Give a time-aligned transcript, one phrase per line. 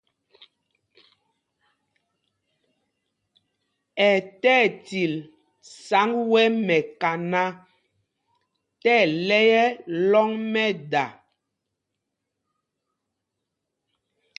[4.07, 5.13] Ɛ ti ɛtil
[5.85, 7.43] sǎŋg wɛ̄ mɛkana
[8.81, 9.67] tí ɛlɛ̄y ɛ
[10.11, 11.05] lɔ̂ŋ mɛ́da.